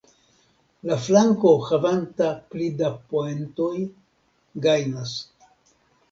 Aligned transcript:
La 0.91 0.95
flanko, 1.07 1.49
havanta 1.65 2.29
pli 2.53 2.69
da 2.79 2.89
poentojn, 3.11 3.83
gajnas. 4.67 5.13